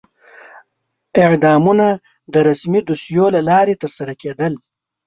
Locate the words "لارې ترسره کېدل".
3.49-4.53